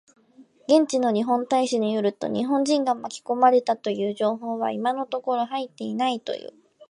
[0.67, 6.53] 現地の日本大使館によると、日本人が巻き込まれたという情報は今のところ入っていないという。